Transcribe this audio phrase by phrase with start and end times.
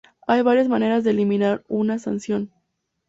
[0.25, 2.49] Hay varias maneras de eliminar una sanción.